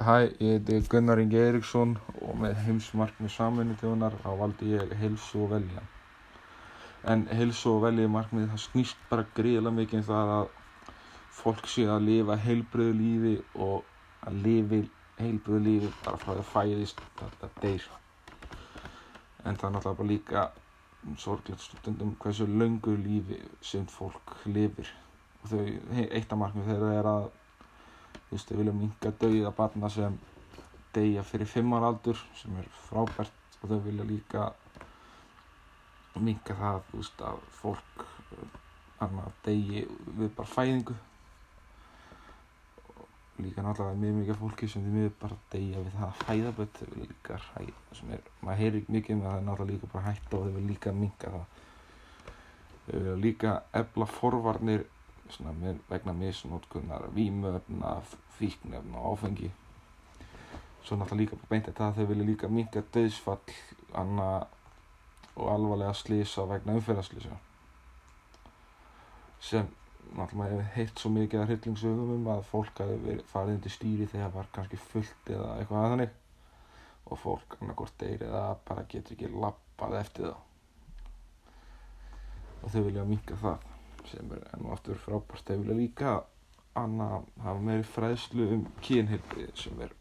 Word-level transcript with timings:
Hæ, 0.00 0.32
ég 0.40 0.64
heiti 0.66 0.88
Gunnar 0.88 1.20
Ingi 1.20 1.36
Eiríksson 1.36 1.90
og 2.24 2.38
með 2.40 2.54
heimsmarkmið 2.64 3.30
samvinni 3.34 3.74
þjóðunar 3.76 4.14
þá 4.22 4.28
valdi 4.40 4.70
ég 4.70 4.94
heilsu 4.96 5.42
og 5.44 5.50
velja. 5.50 5.82
En 7.12 7.26
heilsu 7.28 7.74
og 7.74 7.82
velja 7.84 8.08
markmið 8.08 8.46
það 8.54 8.62
snýst 8.62 9.02
bara 9.10 9.26
gríðilega 9.36 9.76
mikið 9.76 9.98
um 10.00 10.06
það 10.06 10.32
að 10.36 10.46
fólk 11.40 11.68
sé 11.74 11.84
að 11.92 12.06
lifa 12.06 12.38
heilbröðu 12.46 12.94
lífi 13.02 13.34
og 13.66 13.84
að 14.30 14.40
lifi 14.46 14.80
heilbröðu 15.18 15.62
lífi 15.66 15.92
bara 16.06 16.22
frá 16.24 16.32
því 16.32 16.40
að 16.40 16.50
fæðist 16.54 17.04
þetta 17.20 17.52
deyr. 17.60 17.86
En 19.44 19.60
það 19.60 19.68
er 19.68 19.76
náttúrulega 19.76 20.00
bara 20.00 20.12
líka 20.14 20.46
sorglegt 21.26 21.66
stundum 21.68 22.16
hversu 22.24 22.48
löngu 22.48 22.96
lífi 22.96 23.42
sem 23.60 23.84
fólk 23.92 24.34
lifir. 24.48 24.88
Og 25.44 25.52
þau, 25.52 25.62
eitt 26.08 26.32
af 26.32 26.42
markmið 26.46 26.72
þeirra 26.72 26.96
er 26.96 27.12
að 27.12 27.30
þú 28.32 28.38
veist, 28.38 28.50
við 28.50 28.60
viljum 28.62 28.78
minga 28.80 29.10
dauða 29.20 29.50
barna 29.52 29.88
sem 29.92 30.14
deyja 30.96 31.22
fyrir 31.28 31.48
fimmar 31.50 31.84
aldur 31.84 32.16
sem 32.40 32.54
er 32.56 32.68
frábært 32.86 33.58
og 33.60 33.68
þau 33.68 33.80
vilja 33.84 34.06
líka 34.08 34.44
minga 36.16 36.56
það, 36.56 36.78
þú 36.88 37.00
veist, 37.02 37.24
að 37.28 37.42
fólk 37.58 38.04
annað 39.04 39.34
degi 39.44 39.82
við 40.16 40.30
bara 40.38 40.48
fæðingu. 40.48 40.96
Og 42.94 43.44
líka 43.44 43.66
náttúrulega 43.66 44.00
mjög 44.00 44.16
mikið 44.22 44.40
fólki 44.40 44.70
sem 44.72 44.88
við 44.88 44.96
mjög 44.96 45.14
bara 45.26 45.38
deyja 45.52 45.84
við 45.84 45.92
það 45.98 46.08
að 46.08 46.24
fæða 46.24 46.54
bött 46.62 46.80
þau 46.80 46.88
vilja 46.94 47.10
líka 47.12 47.38
hræða 47.50 48.00
sem 48.00 48.16
er, 48.16 48.24
maður 48.40 48.60
heyrir 48.62 48.88
mikið 48.96 49.16
um 49.18 49.22
það, 49.26 49.28
það 49.28 49.42
er 49.42 49.46
náttúrulega 49.50 49.76
líka 49.76 49.92
bara 49.92 50.08
hætta 50.08 50.40
og 50.40 50.48
þau 50.48 50.56
vilja 50.56 50.72
líka 50.72 50.96
minga 51.02 51.36
það. 51.36 51.60
Þau 52.88 52.96
vilja 52.96 53.20
líka 53.28 53.54
ebla 53.82 54.10
forvarnir 54.16 54.88
svona, 55.32 55.74
vegna 55.90 56.12
misnótkunnar, 56.16 57.08
vímöfna, 57.14 57.96
fíknefna 58.38 58.98
og 58.98 59.16
áfengi. 59.16 59.50
Svo 60.82 60.98
náttúrulega 60.98 61.22
líka 61.22 61.48
beint 61.50 61.68
þetta 61.68 61.88
að 61.88 62.00
þau 62.00 62.08
vilja 62.10 62.26
líka 62.26 62.48
minka 62.50 62.82
döðsfall 62.94 63.38
og 65.36 65.48
alvarlega 65.48 65.94
slísa 65.94 66.44
vegna 66.50 66.74
umferðarslísa. 66.78 67.38
Sem 69.40 69.70
náttúrulega 70.16 70.50
hefur 70.50 70.72
heilt 70.76 71.02
svo 71.02 71.12
mikið 71.14 71.42
að 71.42 71.52
hryllingsögum 71.52 72.14
um 72.16 72.30
að 72.34 72.44
fólk 72.50 72.82
hafi 72.82 73.18
farið 73.32 73.56
undir 73.56 73.76
stýri 73.76 74.08
þegar 74.10 74.28
það 74.28 74.38
var 74.38 74.50
kannski 74.56 74.80
fullt 74.90 75.32
eða 75.36 75.56
eitthvað 75.58 75.84
að 75.84 75.94
þannig 75.94 76.18
og 77.12 77.20
fólk 77.20 77.58
annarkort 77.60 77.98
deyri 78.00 78.28
eða 78.28 78.44
bara 78.68 78.88
getur 78.88 79.16
ekki 79.16 79.30
lappað 79.32 79.98
eftir 80.00 80.28
það. 80.28 80.40
Og 82.62 82.74
þau 82.74 82.82
vilja 82.86 83.06
minka 83.06 83.38
það 83.42 83.71
sem 84.10 84.32
er 84.36 84.44
enn 84.52 84.66
og 84.66 84.76
aftur 84.76 84.98
frábært 85.00 85.46
þeir 85.48 85.62
vilja 85.62 85.78
líka 85.78 86.12
anna 86.78 87.08
hafa 87.44 87.60
meiri 87.60 87.84
fræðslu 87.86 88.46
um 88.56 88.62
kynheilbrið 88.84 89.52
sem 89.64 89.80
er 89.84 89.92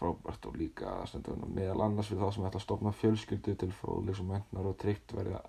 frábært 0.00 0.48
og 0.50 0.58
líka 0.58 0.94
stendur 1.08 1.38
meðal 1.54 1.84
annars 1.86 2.10
við 2.12 2.22
þá 2.24 2.28
sem 2.34 2.46
ætla 2.48 2.60
að 2.60 2.66
stopna 2.66 2.94
fjölskyldu 3.00 3.54
til 3.62 3.70
fróðlegs 3.80 4.22
og 4.24 4.30
mennar 4.32 4.70
og 4.70 4.78
tryggt 4.82 5.14
verði 5.16 5.38
að 5.38 5.46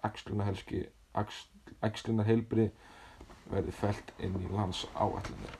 ægslunar 1.85 2.27
heilbrið 2.29 2.71
verði 3.51 3.73
fælt 3.79 4.13
inn 4.25 4.37
í 4.41 4.49
lands 4.53 4.85
áætlanir 4.93 5.57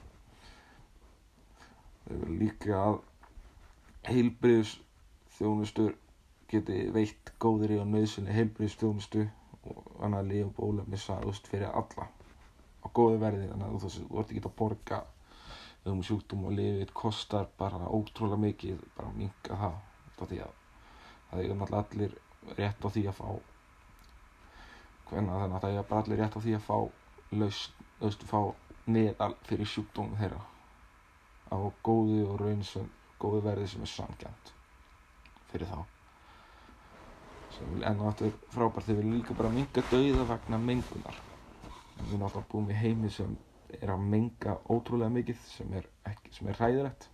þeir 2.06 2.22
vilja 2.22 2.40
líka 2.44 2.80
að 2.82 2.98
heilbriðs 4.10 4.76
þjónustur 5.38 5.96
geti 6.52 6.84
veitt 6.94 7.34
góðri 7.42 7.80
og 7.82 7.90
nöðsynni 7.90 8.36
heilbriðs 8.36 8.78
þjónustu 8.82 9.26
og 9.72 10.04
annað 10.06 10.22
að 10.22 10.32
lifa 10.32 10.54
bólefni 10.60 11.00
sæðust 11.02 11.50
fyrir 11.52 11.72
alla. 11.72 12.08
Á 12.86 12.88
góðu 12.94 13.20
verði 13.22 13.50
þannig 13.50 13.68
að 13.68 13.98
þú 13.98 14.20
ert 14.20 14.32
ekki 14.32 14.46
að 14.46 14.58
borga 14.62 15.02
um 15.86 16.04
sjúkdóm 16.06 16.46
og 16.50 16.56
lifið 16.58 16.94
kostar 16.98 17.50
bara 17.60 17.90
ótrúlega 17.94 18.42
mikið 18.42 18.80
bara 18.98 19.12
að 19.12 19.20
minga 19.22 19.60
það 19.62 19.76
það 20.16 21.42
er 21.44 21.58
náttúrulega 21.60 21.82
allir 21.84 22.16
rétt 22.58 22.86
á 22.86 22.90
því 22.90 23.04
að 23.10 23.18
fá 23.20 23.30
hvernig 25.10 25.34
þannig 25.36 25.58
að 25.58 25.66
það 25.66 25.80
er 25.80 25.90
bara 25.90 26.04
allir 26.04 26.22
rétt 26.22 26.38
á 26.38 26.44
því 26.46 26.56
að 26.58 26.68
fá 26.70 26.78
laust, 27.42 27.82
veist, 28.02 28.26
fá 28.30 28.40
neðal 28.86 29.34
fyrir 29.46 29.70
sjúkdóm 29.70 30.14
þeirra. 30.20 30.42
Á 31.54 31.58
góðu 31.86 32.22
og 32.30 32.40
raunsum 32.42 32.90
góðu 33.22 33.44
verði 33.46 33.68
sem 33.74 33.86
er 33.86 33.92
samkjönd 33.92 34.54
fyrir 35.52 35.70
þá 35.70 35.95
enn 37.62 38.02
og 38.02 38.08
aftur 38.10 38.34
frábært 38.54 38.88
þeir 38.88 39.00
vilja 39.00 39.16
líka 39.18 39.36
bara 39.38 39.52
minga 39.54 39.84
dauða 39.92 40.26
vegna 40.32 40.60
mengunar. 40.62 41.20
Við 42.00 42.10
erum 42.10 42.26
alltaf 42.28 42.48
búin 42.52 42.68
með 42.70 42.82
heimi 42.82 43.12
sem 43.14 43.36
er 43.82 43.92
að 43.94 44.08
menga 44.14 44.58
ótrúlega 44.72 45.14
mikið 45.14 45.40
sem 45.50 45.78
er, 45.80 45.88
ekki, 46.10 46.34
sem 46.36 46.50
er 46.52 46.60
hræðilegt. 46.60 47.08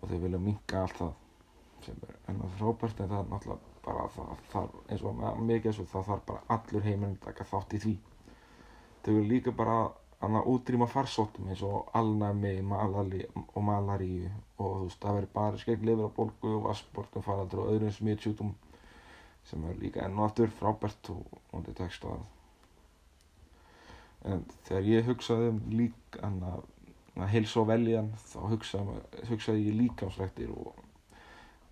Og 0.00 0.08
þeir 0.10 0.22
vilja 0.26 0.42
minga 0.44 0.84
allt 0.84 1.00
það 1.00 1.16
sem 1.84 2.04
er 2.06 2.16
enn 2.30 2.44
og 2.44 2.54
frábært 2.58 3.00
en 3.00 3.10
það 3.10 3.24
er 3.24 3.30
náttúrulega 3.32 3.70
bara 3.84 4.06
það 4.14 4.32
þarf 4.52 4.78
eins 4.92 5.04
og 5.08 5.20
mikið 5.48 5.70
eins 5.70 5.82
og 5.82 5.90
það 5.94 6.08
þarf 6.10 6.24
bara 6.28 6.56
allur 6.56 6.86
heiminn 6.86 7.16
að 7.16 7.22
taka 7.26 7.48
þátt 7.52 7.76
í 7.76 7.82
því. 7.84 7.94
Þeir 9.00 9.16
vilja 9.16 9.32
líka 9.32 9.54
bara 9.56 9.78
að 10.20 10.48
útrýma 10.52 10.86
farsóttum 10.90 11.48
eins 11.48 11.62
og 11.64 11.88
alnæmi 11.96 12.56
og 12.60 13.62
malaríu 13.64 14.28
og 14.60 14.74
þú 14.74 14.82
veist 14.82 15.00
það 15.00 15.14
verður 15.16 15.30
bara 15.36 15.60
skegg 15.62 15.86
lifur 15.88 16.10
á 16.12 16.16
bólgu 16.16 16.50
og 16.56 16.66
vassbortum 16.66 17.24
faraldur 17.24 17.62
og 17.62 17.70
öðrum 17.72 17.94
smittsjútum 17.96 18.50
sem 19.48 19.64
er 19.64 19.78
líka 19.80 20.04
enn 20.04 20.18
og 20.18 20.26
aftur 20.26 20.52
frábært 20.58 21.10
og 21.14 21.38
hóndið 21.54 21.78
tekst 21.80 22.04
á 22.04 22.12
það. 22.12 22.26
En 24.30 24.44
þegar 24.68 24.90
ég 24.90 25.08
hugsaði 25.08 25.48
um 25.54 25.62
lík 25.72 26.20
að 26.20 27.26
heilsa 27.32 27.62
og 27.62 27.70
veljan 27.72 28.12
þá 28.26 28.38
hugsaði, 28.52 28.98
hugsaði 29.30 29.66
ég 29.70 29.78
líkamsrættir 29.80 30.52
og 30.52 30.76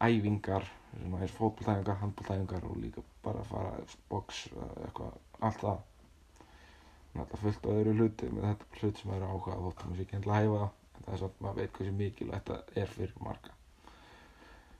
æfingar 0.01 0.65
sem 0.95 1.15
er 1.21 1.37
fótballtæfingar, 1.37 2.01
handballtæfingar 2.01 2.65
og 2.65 2.81
líka 2.81 3.05
bara 3.23 3.45
að 3.45 3.53
fara 3.53 3.87
boks 4.09 4.47
eitthvað, 4.57 5.21
allt 5.45 5.61
það 5.67 5.85
alltaf 7.17 7.41
fullt 7.43 7.67
á 7.67 7.71
öðru 7.73 7.95
hluti 7.97 8.29
með 8.33 8.45
þetta 8.49 8.81
hlut 8.81 9.01
sem 9.01 9.13
eru 9.15 9.29
áhuga 9.29 9.57
þótt 9.59 9.81
að 9.83 9.89
maður 9.89 9.99
sé 9.99 10.05
ekki 10.05 10.17
hendilega 10.17 10.43
hæfa 10.43 10.67
en 10.69 11.07
það 11.07 11.15
er 11.15 11.25
að 11.27 11.39
maður 11.45 11.59
veit 11.61 11.73
hvað 11.77 11.89
sem 11.89 11.97
mikilvægt 12.03 12.51
þetta 12.51 12.83
er 12.83 12.93
fyrir 12.93 13.23
marga. 13.25 13.55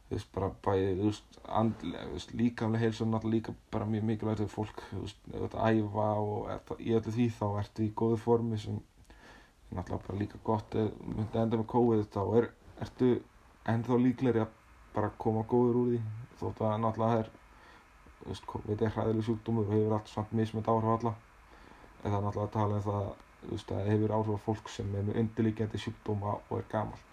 Þú 0.09 0.17
veist 0.17 0.31
bara 0.35 0.51
bæði 0.65 0.93
þú 0.99 1.09
veist 1.09 1.39
andlega, 1.61 2.05
þú 2.05 2.15
veist 2.17 2.35
líkamlega 2.41 2.85
heilsa 2.85 3.05
er 3.05 3.11
náttúrulega 3.13 3.37
líka 3.37 3.55
bara 3.75 3.89
mjög 3.93 4.07
mikilvægt 4.11 4.43
fyrir 4.43 4.55
fólk. 4.55 4.85
Þú 4.91 5.03
veist, 5.03 5.21
ef 5.33 5.43
þetta 5.45 5.73
æfa 5.73 6.07
og 6.23 6.39
þetta, 6.53 6.79
í 6.79 6.95
öllu 6.99 7.17
því 7.19 7.29
þá 7.39 7.47
ertu 7.63 7.85
í 7.85 7.91
góðu 8.03 8.21
formi 8.25 8.61
sem 8.63 8.79
er 8.79 9.81
náttúrulega 9.81 10.07
bara 10.07 10.21
líka 10.23 10.43
gott. 10.45 10.79
Ef 10.79 11.03
myndi 11.05 11.43
enda 11.43 11.61
með 11.61 11.69
kóið 11.75 12.07
þá 12.15 12.23
er, 12.41 12.51
ertu 12.87 13.11
ennþá 13.69 14.01
líklegri 14.05 14.45
að 14.47 14.57
bara 14.97 15.13
koma 15.21 15.45
góður 15.49 15.83
úr 15.83 15.93
því. 15.93 16.03
Þótt 16.41 16.65
að 16.65 16.81
náttúrulega 16.87 17.25
er 17.25 17.33
þú 18.19 18.33
veist, 18.33 18.51
COVID 18.53 18.85
er 18.85 18.95
hræðileg 18.97 19.29
sjúkdómur 19.29 19.69
og 19.69 19.75
hefur 19.77 19.99
allt 19.99 20.13
samt 20.13 20.37
mismönd 20.37 20.69
áhrif 20.69 20.95
alla 20.97 21.17
en 22.05 22.11
það 22.11 22.19
er 22.19 22.25
náttúrulega 22.27 22.49
að 22.49 22.57
tala 22.57 22.79
um 22.79 22.87
það 22.89 23.11
veist, 23.51 23.71
að 23.71 23.77
það 23.77 23.93
hefur 23.93 24.17
áhrif 24.19 24.39
á 24.39 24.47
fólk 24.47 24.73
sem 24.73 24.95
er 24.95 25.07
með 25.09 25.21
undirlíkjandi 25.23 25.83
sjúkdóma 25.83 26.39
og 26.39 26.57
er 26.59 26.67
gamal 26.73 27.05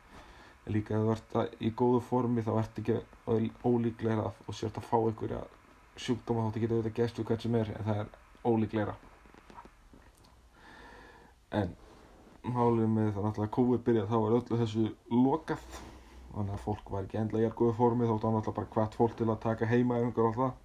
en 0.65 0.73
líka 0.73 0.97
ef 0.97 1.03
þú 1.05 1.39
ert 1.41 1.61
í 1.61 1.71
góðu 1.77 2.01
formi 2.01 2.43
þá 2.45 2.53
ert 2.59 2.79
ekki 2.81 2.99
ólíklegra 3.65 4.31
og 4.33 4.57
sért 4.57 4.79
að 4.79 4.87
fá 4.89 4.95
einhverja 4.97 5.41
sjúkdóma 5.95 6.47
þá 6.49 6.61
getur 6.63 6.79
þetta 6.81 6.95
gæst 6.99 7.19
við 7.19 7.27
hvert 7.29 7.45
sem 7.45 7.57
er 7.59 7.71
en 7.75 7.85
það 7.85 7.99
er 8.03 8.09
ólíklegra. 8.45 8.95
En 11.55 11.75
málið 12.45 12.89
með 12.95 13.11
það 13.13 13.27
náttúrulega 13.27 13.49
að 13.49 13.55
COVID 13.57 13.85
byrjað 13.85 14.09
þá 14.09 14.17
var 14.23 14.37
öllu 14.39 14.59
þessu 14.63 14.85
lokað. 15.13 15.67
Þannig 16.35 16.55
að 16.57 16.63
fólk 16.65 16.91
var 16.91 17.05
ekki 17.05 17.21
endla 17.21 17.41
í 17.41 17.47
er 17.47 17.55
góðu 17.61 17.77
formi 17.77 18.09
þá 18.09 18.15
var 18.15 18.35
náttúrulega 18.35 18.57
bara 18.57 18.73
hvert 18.75 18.97
fólk 18.99 19.15
til 19.19 19.29
að 19.29 19.43
taka 19.45 19.69
heimaæfingar 19.69 20.25
og 20.25 20.33
alltaf 20.33 20.61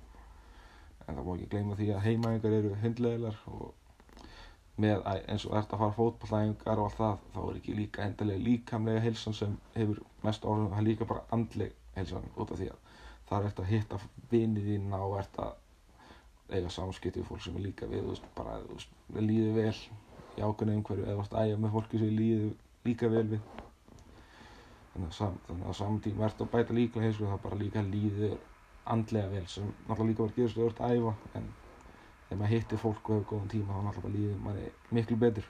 en 1.10 1.16
það 1.16 1.26
má 1.26 1.31
ekki 1.34 1.50
gleyma 1.52 1.76
því 1.78 1.87
að 1.94 2.04
heimaæfingar 2.06 2.56
eru 2.56 2.72
hundlegilar 2.81 3.38
og 3.50 3.79
með 4.80 5.06
eins 5.12 5.46
og 5.48 5.56
ert 5.58 5.72
að 5.74 5.82
fara 5.82 5.96
fótballæfingar 5.96 6.80
og 6.80 6.88
allt 6.88 7.00
það 7.00 7.24
þá 7.34 7.41
er 7.42 7.58
ekki 7.60 7.78
líka 7.78 8.04
endilega 8.06 8.44
líkamlega 8.46 9.05
heilsan 9.06 9.37
sem 9.37 9.56
hefur 9.75 10.02
mest 10.26 10.44
orðin 10.44 10.70
það 10.72 10.82
er 10.82 10.88
líka 10.88 11.08
bara 11.10 11.26
andleg 11.37 11.75
heilsan 11.96 12.31
út 12.37 12.55
af 12.55 12.60
því 12.60 12.70
að 12.75 12.87
það 13.31 13.38
er 13.38 13.49
eftir 13.50 13.66
að 13.66 13.72
hitta 13.75 14.00
vinið 14.31 14.70
þína 14.70 15.02
og 15.06 15.19
ert 15.20 15.43
að 15.44 15.58
eiga 16.50 16.70
samskipti 16.75 17.22
við 17.22 17.28
fólk 17.28 17.44
sem 17.44 17.58
er 17.58 17.66
líka 17.69 17.88
við 17.90 18.05
þú 18.05 18.12
veist, 18.14 18.28
bara, 18.37 18.58
þú 18.66 18.76
veist, 18.76 18.94
líður 19.16 19.56
vel 19.58 19.75
í 20.37 20.44
ákveðinu 20.44 20.76
umhverju 20.81 21.06
eða 21.06 21.26
þú 21.28 21.40
ægja 21.43 21.60
með 21.62 21.75
fólki 21.76 22.00
sem 22.00 22.14
líður 22.16 22.52
líka 22.88 23.10
vel 23.12 23.26
við. 23.34 23.43
Þannig 24.90 25.06
að, 25.06 25.16
sam, 25.16 25.37
þannig 25.46 25.70
að 25.70 25.78
samtíma 25.78 26.26
ert 26.26 26.43
að 26.43 26.52
bæta 26.55 26.76
líka 26.76 27.05
heilsu 27.05 27.31
þá 27.31 27.37
bara 27.44 27.60
líka 27.60 27.84
líður 27.87 28.37
andlega 28.90 29.31
vel 29.31 29.46
sem 29.46 29.69
náttúrulega 29.87 30.10
líka 30.10 30.26
var 30.26 30.37
gerist 30.38 30.58
að 30.58 31.44
þegar 32.31 32.38
maður 32.44 32.55
hittir 32.55 32.79
fólk 32.79 33.09
og 33.09 33.17
hefur 33.17 33.25
góðan 33.32 33.50
tíma 33.50 33.75
þá 33.75 33.82
náttúrulega 33.88 34.17
líður 34.17 34.43
manni 34.44 34.69
miklu 34.94 35.17
betur. 35.19 35.49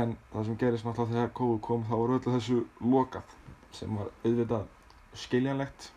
En 0.00 0.14
það 0.32 0.46
sem 0.46 0.56
gerist 0.62 0.86
náttúrulega 0.88 1.16
þegar 1.18 1.34
COVID 1.40 1.60
kom 1.66 1.84
þá 1.84 1.92
var 1.92 2.14
öllu 2.16 2.32
þessu 2.32 2.56
lokað 2.94 3.34
sem 3.76 4.00
var 4.00 4.08
auðvitað 4.24 4.64
skiljanlegt. 5.26 5.90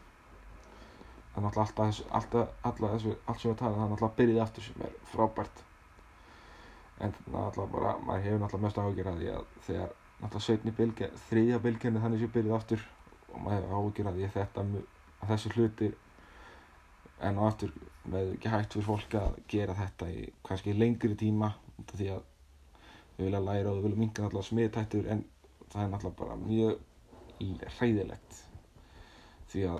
Er 1.31 1.45
náttúrulega 1.45 1.85
alltaf 1.85 2.03
alltaf, 2.19 2.53
alltaf 2.67 2.95
þessu, 2.97 3.15
allt 3.25 3.39
sem 3.39 3.53
við 3.53 3.57
tala 3.63 3.77
það 3.77 3.85
er 3.85 3.93
náttúrulega 3.95 4.19
byrjið 4.19 4.43
aftur 4.43 4.67
sem 4.67 4.85
er 4.89 4.99
frábært. 5.13 5.63
En 6.99 7.15
náttúrulega 7.31 7.71
bara, 7.77 7.97
maður 8.03 8.27
hefur 8.27 8.43
náttúrulega 8.43 8.67
mest 8.67 8.83
áhugir 8.83 9.11
að 9.13 9.23
því 9.23 9.33
að 9.37 9.49
þegar 9.69 9.97
náttúrulega 10.19 10.45
setni 10.49 10.77
bylgja, 10.81 11.11
þriðja 11.29 11.63
bylgjarni 11.63 12.03
þannig 12.03 12.25
sem 12.25 12.35
byrjuð 12.35 12.59
aftur 12.59 12.87
og 13.31 13.43
maður 13.45 13.61
hefur 13.63 13.79
áhugir 13.79 14.11
að 14.11 14.23
ég 14.25 14.35
þetta 14.35 14.67
að 14.67 15.31
þessi 15.31 15.55
hluti 15.55 15.93
en 17.21 17.37
á 17.37 17.43
aftur 17.45 17.73
með 18.11 18.35
ekki 18.35 18.51
hægt 18.51 18.75
fyrir 18.75 18.87
fólk 18.87 19.15
að 19.19 19.35
gera 19.51 19.77
þetta 19.77 20.07
í 20.09 20.21
kannski 20.47 20.73
lengri 20.73 21.15
tíma 21.19 21.51
því 21.93 22.07
að 22.15 22.23
við 23.17 23.27
vilja 23.27 23.41
læra 23.45 23.71
og 23.71 23.77
við 23.77 23.85
viljum 23.85 24.01
minga 24.01 24.23
náttúrulega 24.23 24.47
smiðtættur 24.47 25.09
en 25.13 25.23
það 25.71 25.83
er 25.83 25.91
náttúrulega 25.91 26.19
bara 26.21 26.39
mjög 26.41 26.79
hræðilegt. 27.77 28.39
Því 29.51 29.65
að 29.69 29.79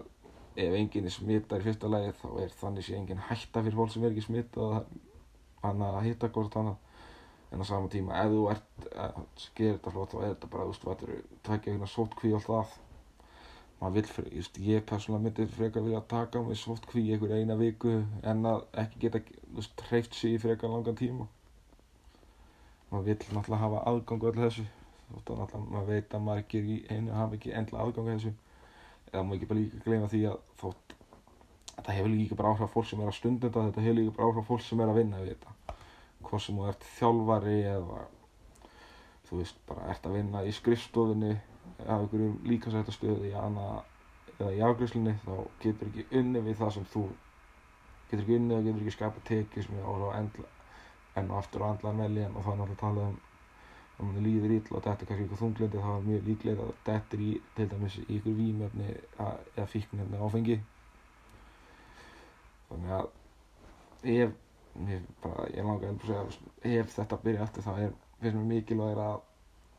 ef 0.61 0.77
enginn 0.77 1.07
er 1.07 1.15
smittar 1.15 1.63
í 1.63 1.67
fyrsta 1.69 1.89
lagi 1.89 2.13
þá 2.19 2.27
er 2.43 2.55
þannig 2.59 2.85
sé 2.85 2.95
enginn 2.97 3.25
hætta 3.29 3.63
fyrir 3.63 3.77
fólk 3.79 3.93
sem 3.93 4.05
er 4.05 4.13
ekki 4.13 4.25
smittað 4.27 4.77
að 5.63 5.99
hitta 6.05 6.31
hvort 6.33 6.57
annað. 6.61 6.79
En 7.51 7.63
á 7.63 7.65
sama 7.67 7.91
tíma 7.91 8.21
ef 8.21 8.31
þú 8.31 8.43
ert 8.53 8.85
að 8.95 9.17
gera 9.57 9.77
þetta 9.77 9.93
flott 9.95 10.13
þá 10.13 10.19
er 10.21 10.29
þetta 10.29 10.51
bara, 10.53 10.67
eru 10.93 11.17
tveikja 11.47 11.73
hérna 11.73 11.89
sótkví 11.91 12.33
alltaf 12.37 12.77
maður 13.81 14.05
vil, 14.13 14.41
ég 14.61 14.83
persónulega 14.85 15.23
myndi 15.25 15.47
frekar 15.55 15.85
vilja 15.85 16.01
taka 16.09 16.37
á 16.37 16.45
mig 16.45 16.59
sótkví 16.61 17.07
einhver 17.09 17.33
eina 17.33 17.57
viku 17.57 17.95
en 18.21 18.45
að 18.45 18.61
ekki 18.83 19.01
geta, 19.07 19.21
hreift 19.89 20.13
sig 20.17 20.35
í 20.35 20.41
frekar 20.41 20.69
langan 20.69 20.99
tíma. 20.99 21.25
Maður 22.91 23.07
vil 23.07 23.17
náttúrulega 23.17 23.61
hafa 23.63 23.83
aðgang 23.89 24.29
öll 24.29 24.37
þessu 24.37 24.67
að 25.11 25.57
maður 25.71 25.89
veit 25.89 26.13
að 26.13 26.25
margir 26.27 26.69
í 26.69 26.77
einu 26.93 27.11
hafa 27.15 27.37
ekki 27.39 27.55
endla 27.57 27.81
aðgang 27.83 28.09
þessu. 28.13 28.33
Eða 29.11 29.23
maður 29.25 29.39
ekki 29.39 29.49
bara 29.49 29.59
líka 29.63 29.83
gleyna 29.85 30.09
því 30.11 30.23
að 30.29 30.39
þótt 30.61 30.95
þetta 31.71 31.95
hefur 31.97 32.13
líka 32.13 32.37
bara 32.37 32.53
áhrif 32.53 32.73
fólk 32.75 32.87
sem 32.87 33.01
er 33.01 33.09
að 33.09 33.17
stundenda 33.17 33.67
þetta 33.67 33.85
hefur 33.87 33.97
líka 33.97 34.15
bara 34.17 34.29
áhrif 34.29 34.49
fólk 34.51 34.65
sem 34.67 34.81
er 34.83 34.91
að 34.91 34.99
vinna 35.01 35.21
við 35.23 35.33
þetta. 35.33 35.77
Hvort 36.21 36.45
sem 36.45 36.59
þú 36.59 36.67
ert 36.69 36.89
þjálfari 36.99 37.61
eða 37.71 38.01
þú 39.27 39.39
veist 39.41 39.63
bara 39.65 39.87
ert 39.89 40.05
að 40.05 40.19
vinna 40.19 40.43
í 40.45 40.53
skrifstofinni 40.53 41.33
eða 41.85 41.97
einhverjum 41.99 42.37
líkasættastöðu 42.51 43.31
eða 43.31 44.53
í 44.55 44.61
afgriðslinni 44.65 45.17
þá 45.25 45.33
getur 45.63 45.89
ekki 45.91 46.07
unni 46.19 46.41
við 46.45 46.57
það 46.61 46.73
sem 46.77 46.87
þú 46.93 47.03
getur 48.09 48.23
ekki 48.23 48.37
unni 48.39 48.55
og 48.57 48.63
getur 48.67 48.81
ekki 48.85 48.95
skapa 48.97 49.25
tekið 49.29 49.67
sem 49.67 49.77
er 49.77 49.89
ára 49.91 50.09
á 50.09 50.17
endla 50.21 50.47
enn 51.19 51.31
og 51.31 51.37
aftur 51.41 51.65
á 51.65 51.71
andlaðan 51.71 52.03
veljan 52.05 52.35
og 52.37 52.45
það 52.45 52.53
er 52.53 52.61
náttúrulega 52.61 52.77
að 52.77 52.83
tala 52.85 53.07
um 53.09 53.19
að 54.01 54.07
mann 54.07 54.25
líður 54.25 54.53
ítla 54.57 54.77
og 54.77 54.85
þetta 54.85 55.05
er 55.05 55.09
kannski 55.09 55.25
eitthvað 55.25 55.41
þunglindi 55.43 55.81
þá 55.81 55.89
er 55.93 56.05
mjög 56.09 56.27
líklega 56.27 56.67
að 56.67 56.71
þetta 56.87 57.17
er 57.17 57.23
í 57.25 57.31
til 57.57 57.67
dæmis 57.73 57.97
í 58.01 58.05
ykkur 58.17 58.37
výmöfni 58.37 58.87
eða 59.21 59.65
fíknefni 59.73 60.21
áfengi. 60.27 60.57
Þannig 62.69 62.95
að 62.97 63.09
ef 64.15 64.31
ég, 64.87 65.03
bara, 65.21 65.49
ég 65.53 65.67
langar 65.67 65.91
að 65.91 66.07
segja 66.07 66.81
ef 66.81 66.95
þetta 66.95 67.19
byrja 67.25 67.45
eftir 67.45 67.67
þá 67.67 67.71
er 67.75 67.93
finnst 68.21 68.37
mér 68.37 68.49
mikilvægir 68.53 69.03
að 69.03 69.19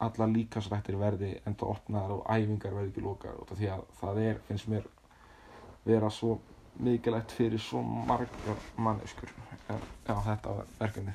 alla 0.06 0.28
líkasrættir 0.32 0.98
verði 1.00 1.34
enda 1.48 1.68
opnaðar 1.74 2.16
og 2.18 2.24
æfingar 2.30 2.76
verði 2.76 2.92
ekki 2.92 3.04
lókar 3.06 3.42
því 3.52 3.72
að 3.74 3.84
það 4.00 4.22
er, 4.28 4.40
finnst 4.48 4.70
mér 4.72 4.88
vera 5.86 6.10
svo 6.10 6.38
mikilvægt 6.82 7.34
fyrir 7.36 7.60
svo 7.60 7.82
margar 7.82 8.64
manneskur 8.76 9.28
já, 9.68 9.76
þetta 10.06 10.56
verkefni 10.78 11.14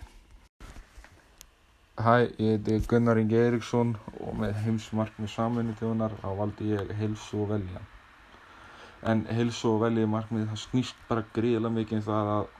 Hæ, 1.97 2.29
ég 2.37 2.59
heiti 2.59 2.75
Gunnar 2.85 3.17
Inge 3.17 3.39
Eriksson 3.41 3.95
og 4.21 4.35
með 4.37 4.51
heimsmarkmið 4.61 5.31
saminuðunar 5.33 6.13
á 6.21 6.29
valdi 6.37 6.67
ég 6.69 6.91
heilsu 6.99 7.39
og 7.41 7.47
velja. 7.49 7.79
En 9.01 9.23
heilsu 9.33 9.71
og 9.71 9.79
velja 9.81 10.05
markmið 10.05 10.45
það 10.51 10.59
snýst 10.61 10.99
bara 11.07 11.23
gríðilega 11.33 11.73
mikið 11.79 11.97
um 11.97 12.05
það 12.05 12.29
að 12.35 12.51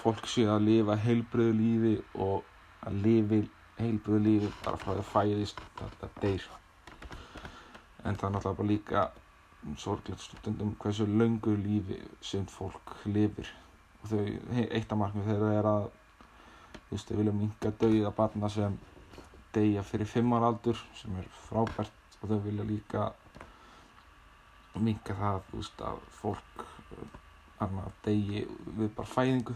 fólk 0.00 0.26
sé 0.32 0.48
að 0.50 0.66
lifa 0.66 0.96
heilbröðu 1.04 1.54
lífi 1.60 1.94
og 2.26 2.50
að 2.82 2.98
lifi 3.06 3.40
heilbröðu 3.78 4.24
lífi 4.24 4.50
bara 4.64 4.80
frá 4.80 4.92
því 4.92 5.02
að 5.02 5.10
fæðist 5.12 5.62
þetta 5.78 6.08
deyr. 6.22 6.44
En 8.04 8.16
það 8.18 8.28
er 8.28 8.34
náttúrulega 8.34 8.58
bara 8.58 8.68
líka 8.68 9.04
sorglegt 9.78 10.22
stundum 10.22 10.74
hversu 10.80 11.06
löngu 11.06 11.54
lífi 11.58 11.98
sem 12.24 12.46
fólk 12.46 12.94
lifir. 13.06 13.50
Og 14.02 14.12
þau, 14.12 14.24
eitt 14.66 14.92
af 14.92 15.00
markmið 15.00 15.30
þeirra 15.32 15.52
er 15.58 15.70
að 15.70 15.88
þú 16.88 16.96
veist, 16.96 17.08
þau 17.08 17.20
vilja 17.20 17.36
minga 17.38 17.72
dauða 17.82 18.12
barna 18.16 18.50
sem 18.52 18.78
deyja 19.54 19.82
fyrir 19.86 20.10
fimmar 20.10 20.46
aldur 20.46 20.78
sem 20.98 21.16
er 21.18 21.30
frábært. 21.48 21.94
Og 22.22 22.32
þau 22.32 22.42
vilja 22.46 22.66
líka 22.66 23.08
minga 24.78 25.14
það, 25.14 25.40
þú 25.50 25.62
veist, 25.62 25.86
að 25.86 26.04
fólk 26.18 26.66
annað 27.62 27.94
degi 28.04 28.44
við 28.78 28.92
bara 28.94 29.10
fæðingu 29.10 29.54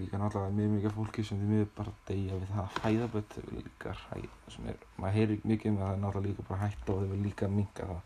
líka 0.00 0.18
náttúrulega 0.18 0.56
mjög 0.56 0.72
mikið 0.74 0.94
fólki 0.96 1.24
sem 1.24 1.40
því 1.40 1.48
miður 1.50 1.70
bara 1.76 1.94
deyja 2.08 2.38
við 2.40 2.50
það 2.50 2.62
að 2.64 2.76
fæða 2.80 3.08
bött 3.14 3.34
þau 3.34 3.44
vil 3.46 3.62
líka 3.62 3.94
hræða 4.00 4.52
sem 4.54 4.68
er, 4.72 4.82
maður 4.98 5.16
heyrir 5.18 5.46
mikið 5.50 5.70
um 5.70 5.78
það 5.78 5.88
það 5.88 5.94
er 5.94 6.02
náttúrulega 6.04 6.28
líka 6.28 6.46
bara 6.48 6.60
hægt 6.64 6.90
og 6.90 7.00
þau 7.00 7.10
vil 7.12 7.22
líka 7.24 7.48
minga 7.54 7.88
það. 7.90 8.02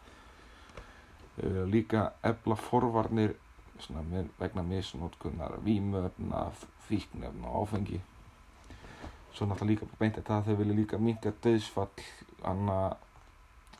Þau 1.39 1.49
vil 1.57 1.67
líka 1.73 2.05
ebla 2.33 2.59
forvarnir 2.69 3.35
svona, 3.79 4.23
vegna 4.39 4.65
misnótkunnar 4.69 5.59
vímöfna, 5.65 6.47
fíknefna 6.89 7.53
og 7.53 7.69
áfengi. 7.69 8.01
Svo 9.33 9.47
náttúrulega 9.47 9.73
líka 9.73 9.91
bara 9.91 10.03
beint 10.05 10.19
þetta 10.21 10.39
að 10.39 10.51
þau 10.51 10.59
vilja 10.63 10.81
líka 10.81 11.03
minga 11.03 11.35
döðsfall 11.45 12.09
anna 12.47 12.81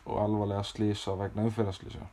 og 0.09 0.23
alvarlega 0.23 0.65
slísa 0.65 1.17
vegna 1.19 1.45
umferðarslísa 1.49 2.07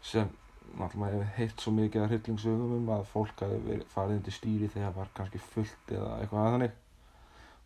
sem 0.00 0.30
náttúrulega 0.78 1.18
hefur 1.18 1.34
heitt 1.36 1.62
svo 1.64 1.74
mikið 1.76 2.04
að 2.04 2.10
hryllingsögum 2.12 2.74
um 2.78 2.90
að 2.94 3.04
fólk 3.10 3.44
hafi 3.44 3.78
farið 3.92 4.16
undir 4.20 4.36
stýri 4.36 4.70
þegar 4.72 4.96
var 4.96 5.12
kannski 5.16 5.42
fullt 5.50 5.94
eða 5.96 6.16
eitthvað 6.20 6.46
að 6.46 6.56
þannig. 6.56 6.80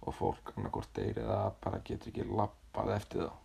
Og 0.05 0.19
fólk 0.19 0.53
annarkort 0.57 0.93
deyri 0.97 1.23
eða 1.25 1.41
bara 1.65 1.81
getur 1.85 2.13
ekki 2.13 2.29
lappað 2.29 2.95
eftir 2.99 3.25
það 3.25 3.41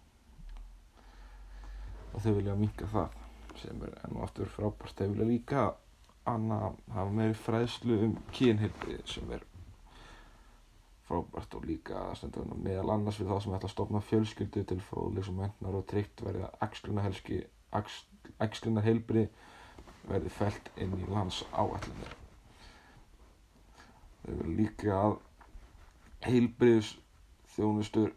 og 2.10 2.24
þau 2.24 2.34
vilja 2.40 2.56
minka 2.58 2.88
það 2.90 3.18
sem 3.60 3.84
er 3.86 3.94
enn 4.04 4.18
og 4.18 4.26
aftur 4.26 4.50
frábært. 4.50 4.96
Þau 4.98 5.12
vilja 5.14 5.30
líka 5.30 5.66
anna 6.30 6.60
hafa 6.94 7.14
meiri 7.14 7.38
fræðslu 7.38 8.00
um 8.06 8.18
kynhildi 8.36 9.00
sem 9.10 9.32
er 9.36 9.46
frábært 11.10 11.56
og 11.58 11.66
líka 11.66 12.04
meðal 12.56 12.94
annars 12.94 13.20
við 13.20 13.32
þá 13.32 13.44
sem 13.44 13.56
ætla 13.58 13.70
að 13.70 13.76
stopna 13.76 14.04
fjölskyldu 14.06 14.66
til 14.70 14.80
fróðlegs 14.90 15.32
og 15.32 15.40
mennar 15.42 15.80
og 15.80 15.88
tryggt 15.90 16.24
verið 16.26 16.46
að 16.46 16.58
axlunar 18.46 18.86
heilbrið 18.88 19.30
verði 20.10 20.32
fælt 20.34 20.72
inn 20.86 20.96
í 20.98 21.08
lands 21.12 21.42
áætlanir. 21.52 22.16
Þau 24.24 24.32
verður 24.32 24.56
líka 24.60 24.98
að 25.04 25.18
heilbriðs 26.28 26.94
þjónustur 27.56 28.12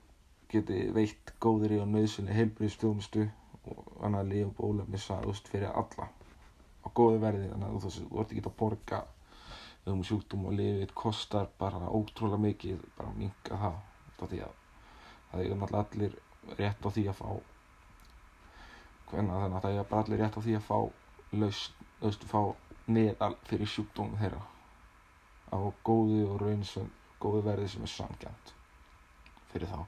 geti 0.53 0.81
veitt 0.97 1.33
góðri 1.41 1.79
og 1.83 1.89
nöðsynni 1.93 2.35
heilbriðs 2.37 2.79
þjónustu 2.83 3.29
og 3.73 3.87
annað 4.07 4.31
líf 4.33 4.49
og 4.51 4.57
bólefni 4.59 5.01
sagðust 5.01 5.49
fyrir 5.53 5.71
alla 5.73 6.09
á 6.83 6.89
góðu 6.99 7.21
verði 7.23 7.51
þannig 7.53 7.77
að 7.77 7.87
þú 7.97 8.07
vart 8.17 8.35
ekki 8.35 8.45
að 8.51 8.57
borga 8.63 9.01
um 9.93 10.03
sjúkdóm 10.07 10.49
og 10.51 10.57
lifið 10.59 10.93
kostar 10.99 11.49
bara 11.59 11.89
ótrúlega 11.91 12.43
mikið 12.43 12.83
bara 12.99 13.11
að 13.11 13.21
minka 13.23 13.59
það 13.63 13.79
þá 14.19 14.25
því 14.33 14.43
að 14.47 14.59
það 15.31 15.45
er 15.45 15.57
náttúrulega 15.63 15.87
allir 15.87 16.19
rétt 16.61 16.87
á 16.87 16.89
því 16.97 17.07
að 17.11 17.19
fá 17.23 17.29
hvernig 19.13 19.33
þannig 19.37 19.57
að 19.59 19.65
það 19.67 19.79
er 19.79 19.89
bara 19.91 20.05
allir 20.05 20.21
rétt 20.23 20.37
á 20.37 20.45
því 20.45 20.55
að 20.57 20.67
fá 20.67 20.79
laust, 21.43 21.81
laust 22.03 22.25
fá 22.31 22.41
neðal 22.93 23.35
fyrir 23.49 23.69
sjúkdómi 23.71 24.21
þeirra. 24.21 24.41
Á 25.53 25.59
góðu 25.85 26.23
og 26.31 26.39
raunisum 26.41 26.89
góðu 27.23 27.43
verði 27.47 27.69
sem 27.73 27.85
er 27.87 27.93
samkjönd 27.93 28.53
fyrir 29.53 29.69
þá. 29.69 29.83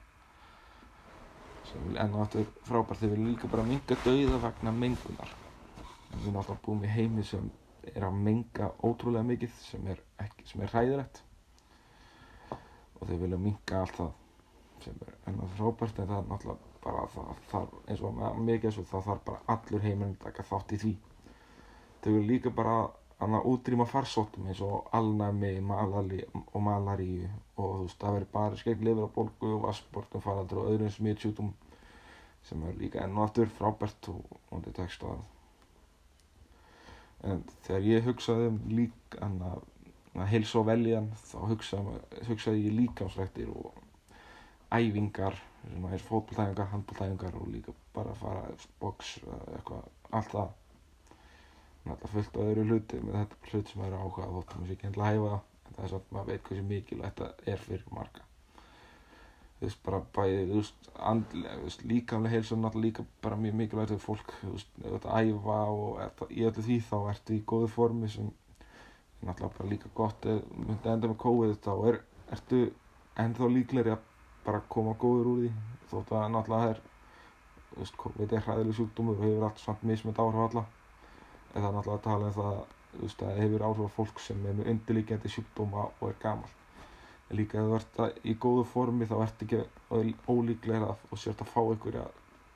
Sem 1.65 1.87
vil 1.87 1.97
enná 2.01 2.21
aftur 2.21 2.45
frábært 2.67 3.01
þeir 3.01 3.15
vil 3.15 3.25
líka 3.31 3.49
bara 3.49 3.65
minga 3.65 3.97
dauða 4.05 4.41
vegna 4.45 4.73
mengunar. 4.75 5.31
Við 6.13 6.27
erum 6.27 6.37
alltaf 6.41 6.61
búin 6.65 6.85
í 6.85 6.91
heimi 6.93 7.25
sem 7.25 7.49
er 7.93 8.05
að 8.05 8.21
menga 8.27 8.69
ótrúlega 8.85 9.25
mikið 9.25 9.57
sem 9.63 9.89
er, 9.89 9.99
ekki, 10.21 10.45
sem 10.51 10.61
er 10.61 10.71
hræðilegt. 10.73 11.23
Og 13.01 13.09
þeir 13.09 13.25
vilja 13.25 13.41
minga 13.41 13.81
allt 13.81 13.97
það 13.99 14.13
sem 14.85 15.03
er 15.07 15.17
enná 15.31 15.49
frábært 15.57 15.99
en 15.99 16.09
það 16.13 16.21
er 16.21 16.31
náttúrulega 16.31 16.74
bara 16.85 17.07
það 17.13 17.33
þarf 17.51 17.73
eins 17.89 18.05
og 18.05 18.21
mikið 18.49 18.69
eins 18.69 18.79
og 18.81 18.87
það 18.91 19.09
þarf 19.09 19.25
bara 19.29 19.55
allur 19.55 19.85
heiminn 19.85 20.13
að 20.13 20.23
taka 20.27 20.47
þátt 20.51 20.75
í 20.75 20.79
því. 20.83 20.93
Þau 22.03 22.11
eru 22.13 22.23
líka 22.29 22.53
bara 22.53 22.77
að 23.25 23.47
útrýma 23.49 23.85
farsóttum 23.89 24.47
eins 24.51 24.61
og 24.61 24.89
alnæmi 24.93 25.53
og 25.63 26.61
malaríu 26.61 27.29
og 27.57 27.69
þú 27.77 27.83
veist 27.85 28.01
það 28.01 28.17
verður 28.17 28.33
bara 28.33 28.59
skegg 28.59 28.83
lifur 28.83 29.07
á 29.07 29.15
bolgu 29.15 29.53
og 29.55 29.63
vassbortum 29.65 30.21
faraldur 30.21 30.61
og 30.61 30.73
öðrum 30.73 30.91
smittsjútum 30.91 31.53
sem 32.45 32.65
er 32.67 32.75
líka 32.77 33.01
enn 33.01 33.15
og 33.17 33.25
aftur 33.25 33.49
frábært 33.49 34.11
og 34.11 34.35
hóndið 34.51 34.77
tekst 34.81 35.05
á 35.07 35.09
það. 35.09 35.23
En 37.25 37.41
þegar 37.65 37.87
ég 37.89 38.05
hugsaði 38.05 38.51
um 38.51 38.59
lík 38.69 39.17
að 39.23 40.27
heilsa 40.29 40.59
og 40.61 40.67
veljan 40.69 41.09
þá 41.25 41.37
hugsaði, 41.49 41.97
hugsaði 42.27 42.67
ég 42.67 42.77
líkamsrættir 42.81 43.49
og 43.49 43.73
æfingar 44.75 45.39
sem 45.71 45.87
er 45.89 46.05
fótballtæfingar, 46.09 46.69
handballtæfingar 46.73 47.39
og 47.39 47.49
líka 47.53 47.73
bara 47.95 48.13
að 48.13 48.21
fara 48.21 48.45
boks 48.81 49.17
eitthvað, 49.25 49.89
allt 50.11 50.31
það. 50.35 50.53
Alltaf 51.85 52.13
fullt 52.15 52.37
á 52.37 52.41
öðru 52.41 52.63
hluti 52.69 52.99
með 53.01 53.17
þetta 53.19 53.49
hlut 53.51 53.71
sem 53.71 53.83
er 53.85 53.97
áhuga 53.97 54.29
þóttum 54.35 54.63
við 54.63 54.69
sér 54.69 54.75
ekki 54.77 54.87
hennilega 54.87 55.11
hæfa 55.11 55.35
en 55.65 55.75
það 55.75 55.83
er 55.83 55.91
svona 55.91 56.05
að 56.05 56.15
maður 56.15 56.31
veit 56.31 56.47
hversu 56.47 56.63
mikilvægt 56.69 57.19
þetta 57.21 57.51
er 57.53 57.61
fyrir 57.65 57.91
marga. 57.93 58.23
Þú 59.55 59.67
veist, 59.67 59.81
bara 59.85 59.99
bæði, 60.15 60.39
þú 60.49 60.55
veist, 60.59 60.89
andlega, 61.11 61.53
þú 61.59 61.67
veist, 61.67 61.83
líkamlega 61.91 62.33
heilsa 62.35 62.57
náttúrulega 62.59 62.87
líka 62.87 63.05
bara 63.25 63.37
mjög 63.43 63.59
mikilvægt 63.61 63.93
fyrir 63.93 64.03
fólk, 64.03 64.33
þú 64.41 64.55
veist, 64.55 64.73
ef 64.81 64.87
þú 64.87 64.97
ert 64.97 65.07
að 65.11 65.29
æfa 65.29 65.59
og 65.75 66.01
ert, 66.05 66.25
í 66.29 66.47
öllu 66.49 66.65
því 66.65 66.79
þá 66.89 66.97
ertu 67.13 67.37
í 67.37 67.45
góðu 67.53 67.69
formi 67.75 68.09
sem 68.15 68.33
náttúrulega 69.21 69.53
bara 69.59 69.69
líka 69.69 69.93
gott. 70.01 70.27
Ef 70.33 70.51
myndi 70.57 70.91
enda 70.91 71.11
með 71.11 71.21
COVID 71.23 71.55
þá 71.69 71.71
er, 71.91 72.01
ertu 72.35 72.61
ennþá 73.23 73.51
líklegri 73.55 73.95
að 73.95 74.03
bara 74.45 74.63
koma 74.75 74.95
góður 75.01 75.31
úr 75.33 75.41
því. 75.43 75.51
Þótt 75.91 76.13
að 76.17 76.27
náttúrulega 76.33 76.65
það 76.65 76.73
er, 76.73 76.81
veist, 77.77 77.97
COVID 78.01 78.33
er 78.33 78.45
hræðileg 78.47 78.79
sjúkdómur 78.79 79.19
og 79.19 79.25
hefur 79.27 79.47
allt 79.49 79.63
samt 79.63 79.87
mismönd 79.91 80.21
áhrif 80.21 80.43
alla. 80.47 80.65
En 81.53 81.61
það 81.61 81.69
er 81.69 81.79
náttúrulega 81.79 81.97
að 81.99 82.05
tala 82.09 82.29
um 82.29 82.37
það, 82.39 82.61
veist, 83.01 83.25
að 83.25 83.41
hefur 83.43 83.65
áhrif 83.69 83.89
á 83.89 83.95
fólk 83.97 84.21
sem 84.27 84.45
er 84.45 84.59
með 84.59 84.71
undirlíkjandi 84.75 85.33
sjúkdóma 85.37 85.89
og 85.89 86.07
er 86.11 86.21
gamalt 86.21 86.61
en 87.29 87.39
líka 87.39 87.57
ef 87.57 87.69
þú 87.69 87.77
ert 88.07 88.25
í 88.25 88.33
góðu 88.37 88.65
formi 88.69 89.07
þá 89.09 89.15
ert 89.25 89.43
ekki 89.45 89.61
ólíklegra 90.29 90.91
og 90.93 91.19
sért 91.19 91.41
að 91.41 91.51
fá 91.53 91.61
einhverja 91.63 92.03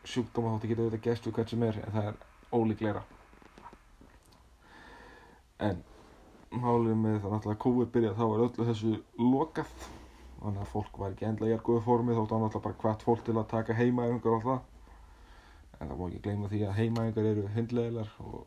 sjúkdóma 0.05 0.55
þótt 0.55 0.65
að 0.65 0.72
geta 0.72 0.84
auðvitað 0.84 1.05
gæst 1.08 1.25
við 1.27 1.38
hvern 1.38 1.50
sem 1.51 1.63
er 1.67 1.79
en 1.84 1.96
það 1.96 2.10
er 2.10 2.19
ólíklegra. 2.60 3.01
En 5.69 5.81
málið 6.50 7.00
með 7.01 7.17
það 7.24 7.34
náttúrulega 7.36 7.63
COVID 7.65 7.91
byrjað 7.96 8.19
þá 8.19 8.25
er 8.27 8.43
öllu 8.46 8.67
þessu 8.69 8.93
lokað 9.34 9.74
þannig 10.39 10.62
að 10.63 10.72
fólk 10.74 11.00
var 11.01 11.15
ekki 11.15 11.27
endla 11.29 11.50
í 11.50 11.55
að 11.55 11.65
góðu 11.67 11.86
formi 11.88 12.15
þótt 12.17 12.36
að 12.36 12.46
náttúrulega 12.46 12.65
bara 12.67 12.81
hvert 12.84 13.08
fólk 13.08 13.25
til 13.25 13.36
að 13.38 13.50
taka 13.53 13.75
heimaæfingar 13.79 14.38
og 14.38 14.46
það. 14.46 14.62
En 15.79 15.91
það 15.91 16.00
má 16.00 16.05
ekki 16.08 16.24
gleyma 16.27 16.51
því 16.53 16.62
að 16.67 16.79
heimaæfingar 16.79 17.29
eru 17.34 17.51
hundlegilar 17.55 18.15
og 18.24 18.39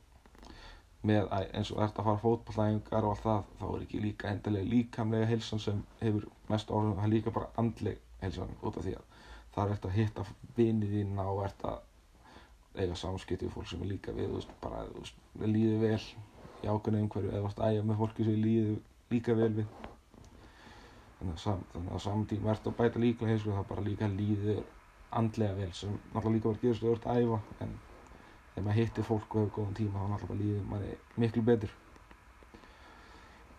með 1.08 1.30
eins 1.34 1.70
og 1.74 1.80
ert 1.82 1.96
að 1.98 2.08
fara 2.08 2.22
fótballæðingar 2.22 3.06
og 3.06 3.14
allt 3.14 3.24
það 3.26 3.46
þá 3.58 3.64
er 3.68 3.84
ekki 3.84 4.02
líka 4.02 4.30
endilega 4.30 4.70
líkamlega 4.70 5.30
heilsan 5.32 5.62
sem 5.62 5.80
hefur 6.00 6.28
mest 6.52 6.70
áhrif 6.70 6.92
það 6.98 7.06
er 7.06 7.12
líka 7.14 7.32
bara 7.34 7.48
andleg 7.62 8.04
heilsan 8.20 8.52
út 8.62 8.76
af 8.78 8.86
því 8.86 8.94
að 8.98 9.16
það 9.54 9.64
er 9.64 9.72
eftir 9.74 9.90
að 9.90 9.96
hitta 9.98 10.26
vinið 10.58 10.94
þína 10.96 11.24
og 11.32 11.42
ert 11.48 11.64
að 11.72 11.80
eiga 12.78 12.98
samskipti 13.02 13.48
við 13.48 13.56
fólk 13.56 13.70
sem 13.72 13.82
er 13.82 13.90
líka 13.90 14.14
við 14.16 14.30
veist, 14.36 14.52
bara, 14.62 14.84
veist, 14.94 15.18
líður 15.42 15.82
vel 15.82 15.98
í 16.62 16.70
ákveðinu 16.70 17.02
umhverju 17.08 17.34
eða 17.40 17.68
ægja 17.68 17.88
með 17.88 17.98
fólki 18.04 18.28
sem 18.28 18.38
líður 18.46 18.78
líka 19.10 19.36
vel 19.36 19.50
við 19.58 19.90
þannig 21.22 21.36
að, 21.36 21.42
sam, 21.42 21.60
þannig 21.72 21.92
að 21.94 22.00
samtíma 22.02 22.50
ert 22.50 22.64
að 22.66 22.78
bæta 22.78 23.00
líka 23.02 23.26
heilsu 23.28 23.52
það 23.54 23.66
bara 23.68 23.84
líka 23.86 24.08
líður 24.10 24.62
andlega 25.20 25.54
vel 25.60 25.72
sem 25.76 25.92
náttúrulega 26.14 26.34
líka 26.34 26.48
að 26.48 26.88
verða 26.88 27.12
að 27.12 27.22
æfa 27.22 27.38
en 27.66 27.74
þegar 28.54 28.64
maður 28.66 28.78
hittir 28.80 29.06
fólk 29.06 29.36
og 29.36 29.42
hefur 29.44 29.54
góðan 29.58 29.78
tíma 29.78 30.02
þá 30.02 30.10
náttúrulega 30.12 30.42
líður 30.42 30.66
manni 30.72 30.94
miklu 31.22 31.42
betur. 31.46 31.74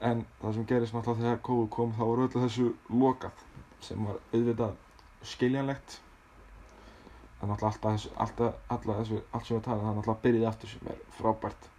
En 0.10 0.26
það 0.42 0.56
sem 0.58 0.68
gerist 0.74 0.98
náttúrulega 0.98 1.24
þegar 1.24 1.44
COVID 1.48 1.70
kom 1.78 1.94
þá 1.96 2.04
var 2.04 2.24
öllu 2.26 2.44
þessu 2.44 2.68
lokað 3.04 3.44
sem 3.88 4.08
var 4.10 4.20
auðvitað 4.34 4.74
skiljanlegt. 5.34 6.00
Er 7.40 7.52
náttúrulega 7.52 7.72
allt 7.72 7.86
sem 9.48 9.56
við 9.56 9.68
talaðum 9.70 9.88
það 9.88 10.02
náttúrulega 10.02 10.24
byrjið 10.28 10.50
aftur 10.52 10.74
sem 10.74 10.92
er 10.92 11.06
frábært. 11.20 11.70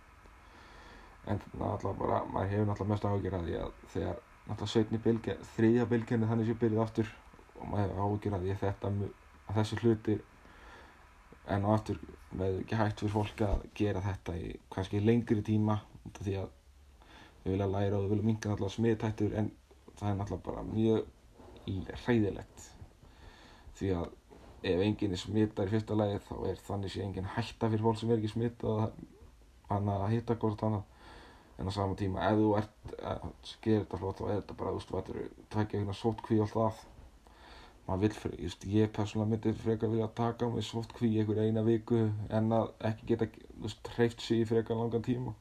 En 1.28 1.42
náttúrulega 1.42 1.98
bara, 2.00 2.22
maður 2.32 2.54
hefur 2.54 2.70
náttúrulega 2.72 2.94
mest 2.94 3.10
því 3.50 3.58
að 3.60 3.76
þegar 3.96 4.22
náttúrulega 4.44 4.72
setni 4.72 5.00
bylgja, 5.04 5.36
þriðja 5.54 5.86
bylgjarni 5.90 6.28
þannig 6.30 6.50
sem 6.50 6.58
byrjið 6.60 6.82
aftur 6.84 7.12
og 7.60 7.68
maður 7.70 8.00
áhugjur 8.04 8.36
að 8.36 8.48
að 8.52 8.62
þetta, 8.64 8.92
að 9.48 9.58
þessu 9.60 9.78
hluti 9.82 10.16
en 11.54 11.64
á 11.64 11.68
aftur 11.74 12.00
verður 12.34 12.60
ekki 12.62 12.78
hægt 12.80 13.00
fyrir 13.00 13.14
fólk 13.14 13.42
að 13.46 13.64
gera 13.78 14.02
þetta 14.04 14.36
í 14.40 14.52
kannski 14.74 15.00
lengri 15.04 15.44
tíma 15.44 15.78
því 16.20 16.36
að 16.42 16.52
við 17.44 17.52
vilja 17.52 17.68
læra 17.68 17.98
og 17.98 18.04
við 18.04 18.14
viljum 18.14 18.28
minga 18.30 18.50
náttúrulega 18.50 18.76
smiðtættur 18.76 19.34
en 19.40 19.50
það 19.98 20.10
er 20.10 20.18
náttúrulega 20.20 20.46
bara 20.48 20.66
mjög 20.68 21.98
hræðilegt. 22.04 22.68
Því 23.78 23.90
að 23.98 24.06
ef 24.64 24.82
enginn 24.84 25.14
er 25.14 25.20
smittar 25.20 25.68
í 25.68 25.74
fyrsta 25.74 25.96
lagi 25.98 26.20
þá 26.24 26.34
er 26.48 26.60
þannig 26.68 26.92
sé 26.92 27.04
enginn 27.04 27.30
hætta 27.36 27.68
fyrir 27.68 27.84
fólk 27.84 28.00
sem 28.00 28.12
er 28.12 28.20
ekki 28.20 28.32
smittað 28.32 28.84
að 29.74 30.06
hitta 30.14 30.36
hvort 30.40 30.64
annað 30.64 30.93
en 31.58 31.68
á 31.68 31.72
sama 31.74 31.94
tíma 31.98 32.24
ef 32.28 32.40
þú 32.40 32.48
ert 32.58 32.96
að 33.02 33.28
gera 33.62 33.84
þetta 33.84 34.00
flott 34.00 34.20
þá 34.20 34.24
er 34.26 34.40
þetta 34.40 34.58
bara, 34.58 34.72
þú 34.72 34.80
veist, 34.80 34.90
þú 34.90 34.98
ættir 35.00 35.20
að 35.20 35.30
tvekja 35.54 35.78
einhverja 35.80 36.00
sótkví 36.00 36.40
alltaf 36.42 36.82
maður 37.86 38.00
vil 38.04 38.16
fyrir, 38.16 38.38
just, 38.46 38.64
ég 38.64 38.92
persónulega 38.96 39.30
myndi 39.30 39.52
frekar 39.60 39.90
vilja 39.92 40.08
taka 40.16 40.48
með 40.48 40.66
sótkví 40.70 41.10
einhver 41.20 41.40
eina 41.44 41.64
viku 41.66 42.00
en 42.38 42.54
að 42.56 42.70
ekki 42.90 43.10
geta 43.10 43.28
hreift 43.96 44.24
sig 44.24 44.40
í 44.40 44.48
frekar 44.48 44.78
langan 44.80 45.04
tíma. 45.04 45.34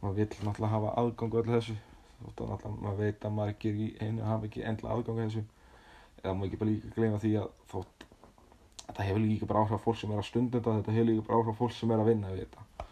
Maður 0.00 0.16
vil 0.16 0.46
náttúrulega 0.46 0.72
hafa 0.72 0.94
aðgang 1.02 1.36
á 1.36 1.38
öllu 1.42 1.54
þessu. 1.58 1.76
Þótt 2.22 2.42
að 2.42 2.52
náttúrulega 2.54 2.86
maður 2.86 3.00
veit 3.04 3.28
að 3.28 3.36
maður 3.36 3.54
ekki 3.54 3.72
er 3.72 3.78
í 3.84 3.88
einu 4.00 4.26
hafa 4.30 4.48
ekki 4.48 4.64
endla 4.70 4.94
aðgang 4.94 5.20
á 5.20 5.24
þessu. 5.26 5.44
Eða 6.22 6.34
maður 6.38 6.48
ekki 6.48 6.62
bara 6.62 6.72
líka 6.72 6.94
gleyna 6.96 7.22
því 7.26 7.34
að 7.42 7.52
þótt 7.74 8.06
þetta 8.86 9.08
hefur 9.10 9.24
líka 9.26 9.50
bara 9.50 9.64
áhrif 9.66 9.76
á 9.76 9.84
fólk 9.84 10.00
sem 10.00 10.14
er 10.14 10.22
að 10.22 10.30
stundenda 10.30 10.78
þetta 10.78 10.96
hefur 10.96 11.10
líka 11.12 11.28
bara 11.28 11.42
áhrif 11.42 11.52
á 11.52 11.60
fólk 11.60 11.76
sem 11.76 11.92
er 11.92 12.00
að 12.00 12.10
vinna 12.14 12.32
við 12.32 12.46
þetta 12.46 12.87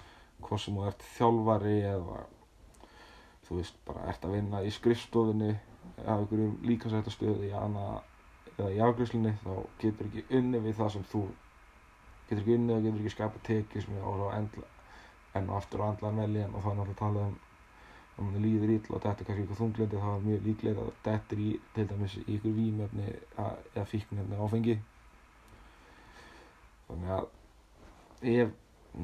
hvort 0.48 0.62
sem 0.62 0.76
þú 0.78 0.86
ert 0.90 1.06
þjálfari 1.16 1.76
eða 1.92 2.20
þú 3.46 3.58
veist 3.60 3.80
bara 3.86 4.06
ert 4.10 4.26
að 4.26 4.36
vinna 4.36 4.62
í 4.66 4.70
skrifstofunni 4.74 5.50
eða 5.54 6.16
einhverjum 6.18 6.54
líkasættastöðu 6.70 7.50
eða 7.50 8.70
í 8.72 8.78
afgriðslunni 8.86 9.34
þá 9.42 9.52
getur 9.82 10.08
ekki 10.10 10.24
unni 10.38 10.62
við 10.64 10.78
það 10.80 10.92
sem 10.96 11.08
þú 11.12 11.24
getur 12.28 12.42
ekki 12.42 12.56
unni 12.58 12.76
og 12.76 12.86
getur 12.86 13.02
ekki 13.02 13.14
skapa 13.16 13.42
tekið 13.50 13.84
sem 13.86 13.98
er 13.98 14.06
áhrif 14.10 14.30
á 14.32 14.36
endla 14.40 14.70
enn 15.36 15.50
og 15.50 15.58
aftur 15.60 15.82
og 15.84 15.90
andla 15.92 16.14
meðlíðan 16.20 16.54
og 16.56 16.64
það 16.64 16.72
er 16.72 16.78
náttúrulega 16.80 17.00
talað 17.02 17.28
um 17.30 17.36
að 18.16 18.24
mann 18.24 18.44
líður 18.46 18.72
ítla 18.72 18.96
og 18.96 19.02
þetta 19.04 19.22
er 19.22 19.28
kannski 19.28 19.42
eitthvað 19.44 19.58
þunglindi 19.60 19.98
þá 20.02 20.06
er 20.12 20.22
mjög 20.26 20.46
líklega 20.48 20.84
að 20.84 20.92
þetta 21.06 21.34
er 21.36 21.40
í 21.44 21.48
til 21.76 21.84
dæmis 21.90 22.14
í 22.16 22.22
ykkur 22.36 22.54
výmjöfni 22.56 23.08
eða 23.42 23.84
fíknefni 23.90 24.38
áfengi. 24.46 24.76
Þannig 26.86 27.12
að 27.16 27.26
ef 28.36 28.54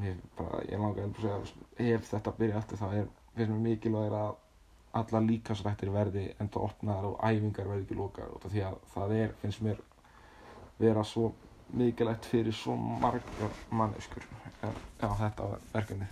ég, 0.01 0.23
bara, 0.39 0.63
ég 0.69 0.81
langar 0.81 1.09
að 1.09 1.21
segja 1.21 1.97
ef 1.97 2.09
þetta 2.11 2.35
byrja 2.39 2.63
eftir 2.63 2.81
þá 2.81 2.87
er 2.91 3.11
finnst 3.37 3.53
mér 3.53 3.63
mikilvægir 3.67 4.17
að 4.19 4.35
alla 5.01 5.23
líkasrættir 5.25 5.93
verði 5.93 6.27
enda 6.41 6.61
opnaðar 6.61 7.11
og 7.11 7.21
æfingar 7.25 7.71
verði 7.71 7.87
ekki 7.87 7.99
lókar 8.01 8.35
því 8.45 8.65
að 8.69 8.81
það 8.95 9.15
er, 9.19 9.35
finnst 9.43 9.63
mér 9.65 9.81
vera 10.83 11.05
svo 11.05 11.31
mikilvægt 11.73 12.29
fyrir 12.29 12.57
svo 12.57 12.77
margar 12.77 13.55
manneskur 13.73 14.27
ef 14.69 15.15
þetta 15.23 15.55
verkefni 15.73 16.11